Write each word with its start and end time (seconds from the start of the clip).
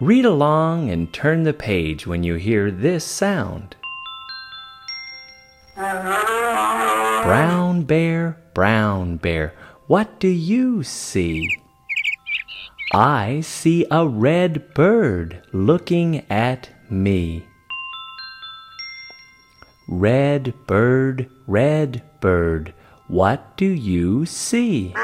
Read 0.00 0.24
along 0.24 0.90
and 0.90 1.12
turn 1.12 1.42
the 1.42 1.52
page 1.52 2.06
when 2.06 2.22
you 2.22 2.36
hear 2.36 2.70
this 2.70 3.04
sound. 3.04 3.74
Brown 7.24 7.82
bear, 7.82 8.38
brown 8.54 9.16
bear, 9.16 9.54
what 9.88 10.20
do 10.20 10.28
you 10.28 10.84
see? 10.84 11.50
I 12.94 13.40
see 13.40 13.86
a 13.90 14.06
red 14.06 14.72
bird 14.72 15.42
looking 15.52 16.24
at 16.30 16.70
me. 16.88 17.44
Red 19.88 20.54
bird, 20.68 21.28
red 21.48 22.04
bird, 22.20 22.72
what 23.08 23.56
do 23.56 23.66
you 23.66 24.26
see? 24.26 24.94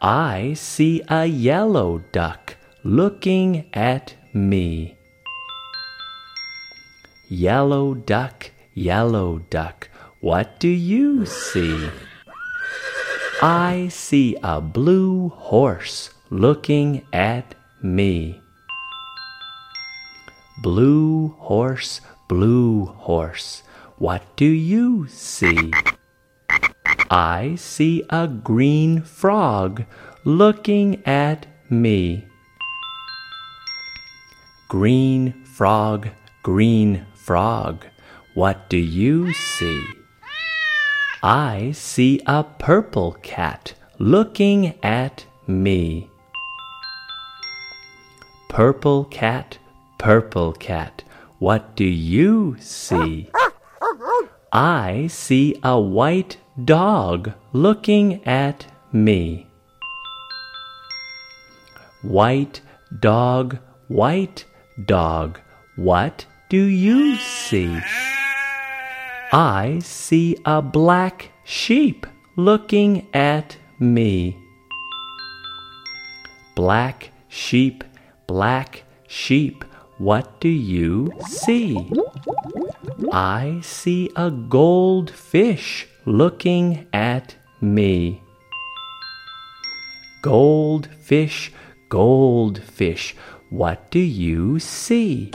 I 0.00 0.54
see 0.54 1.02
a 1.08 1.26
yellow 1.26 1.98
duck 2.12 2.56
looking 2.86 3.68
at 3.74 4.14
me. 4.32 4.96
Yellow 7.28 7.94
duck, 7.94 8.52
yellow 8.74 9.40
duck, 9.50 9.88
what 10.20 10.60
do 10.60 10.68
you 10.68 11.26
see? 11.26 11.90
I 13.42 13.88
see 13.90 14.36
a 14.40 14.60
blue 14.60 15.30
horse 15.30 16.10
looking 16.30 17.04
at 17.12 17.56
me. 17.82 18.40
Blue 20.62 21.34
horse, 21.40 22.00
blue 22.28 22.84
horse, 22.84 23.64
what 23.98 24.22
do 24.36 24.46
you 24.46 25.08
see? 25.08 25.72
I 27.10 27.56
see 27.56 28.04
a 28.10 28.28
green 28.28 29.02
frog 29.02 29.82
looking 30.24 31.02
at 31.04 31.46
me. 31.68 32.26
Green 34.78 35.32
frog, 35.42 36.10
green 36.42 37.06
frog, 37.14 37.86
what 38.34 38.68
do 38.68 38.76
you 38.76 39.32
see? 39.32 39.82
I 41.22 41.70
see 41.72 42.20
a 42.26 42.44
purple 42.44 43.12
cat 43.22 43.72
looking 43.98 44.74
at 44.82 45.24
me. 45.46 46.10
Purple 48.50 49.06
cat, 49.06 49.56
purple 49.96 50.52
cat, 50.52 51.04
what 51.38 51.74
do 51.74 51.86
you 51.86 52.58
see? 52.60 53.30
I 54.52 55.06
see 55.06 55.58
a 55.62 55.80
white 55.80 56.36
dog 56.62 57.32
looking 57.54 58.22
at 58.26 58.66
me. 58.92 59.46
White 62.02 62.60
dog, 63.00 63.56
white 63.88 64.44
dog, 64.84 65.40
what 65.76 66.26
do 66.48 66.62
you 66.62 67.16
see? 67.16 67.78
I 69.32 69.80
see 69.82 70.36
a 70.44 70.62
black 70.62 71.30
sheep 71.44 72.06
looking 72.36 73.08
at 73.14 73.56
me. 73.78 74.36
Black 76.54 77.10
sheep, 77.28 77.84
black 78.26 78.84
sheep, 79.08 79.64
what 79.98 80.40
do 80.40 80.48
you 80.48 81.10
see? 81.26 81.90
I 83.12 83.60
see 83.62 84.10
a 84.14 84.30
goldfish 84.30 85.88
looking 86.04 86.86
at 86.92 87.34
me. 87.60 88.22
Goldfish, 90.22 91.52
goldfish, 91.88 93.16
what 93.50 93.90
do 93.90 93.98
you 93.98 94.58
see? 94.58 95.30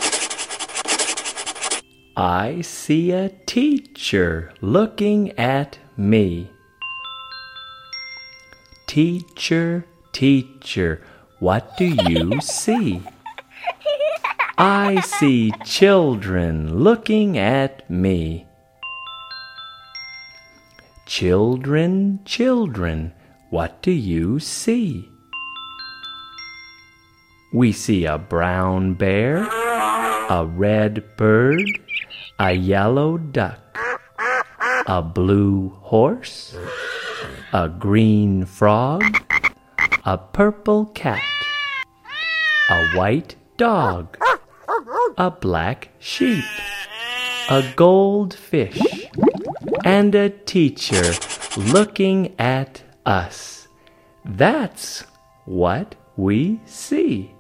I 2.18 2.62
see 2.62 3.12
a 3.12 3.30
teacher 3.30 4.52
looking 4.60 5.32
at 5.40 5.80
me. 5.96 6.52
Teacher, 8.86 9.86
teacher, 10.12 11.02
what 11.40 11.78
do 11.78 11.86
you 11.86 12.42
see? 12.42 13.02
I 14.58 15.00
see 15.00 15.52
children 15.64 16.84
looking 16.84 17.38
at 17.38 17.90
me. 17.90 18.46
Children, 21.06 22.20
children, 22.26 23.14
what 23.50 23.82
do 23.82 23.92
you 23.92 24.40
see? 24.40 25.11
We 27.54 27.74
see 27.74 28.06
a 28.06 28.18
brown 28.18 28.94
bear, 28.94 29.44
a 29.44 30.46
red 30.46 31.04
bird, 31.18 31.60
a 32.40 32.54
yellow 32.54 33.18
duck, 33.18 33.78
a 34.88 35.02
blue 35.02 35.78
horse, 35.82 36.56
a 37.52 37.68
green 37.68 38.46
frog, 38.46 39.04
a 40.06 40.18
purple 40.18 40.86
cat, 40.96 41.22
a 42.70 42.88
white 42.96 43.36
dog, 43.58 44.18
a 45.18 45.30
black 45.30 45.90
sheep, 46.00 46.46
a 47.50 47.70
goldfish, 47.76 48.80
and 49.84 50.16
a 50.16 50.30
teacher 50.30 51.16
looking 51.58 52.34
at 52.40 52.82
us. 53.06 53.68
That's 54.24 55.04
what 55.44 55.96
we 56.16 56.62
see. 56.66 57.34